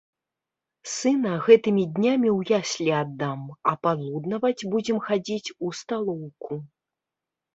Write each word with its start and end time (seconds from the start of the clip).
Сына 0.93 1.33
гэтымі 1.47 1.83
днямі 1.97 2.29
ў 2.37 2.61
яслі 2.61 2.87
аддам, 3.01 3.41
а 3.71 3.73
палуднаваць 3.87 4.67
будзем 4.71 4.97
хадзіць 5.09 5.53
у 5.67 5.69
сталоўку. 5.81 6.53